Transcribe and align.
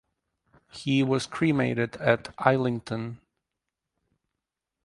He 0.71 1.03
was 1.03 1.27
cremated 1.27 1.95
at 1.97 2.33
Islington. 2.39 3.19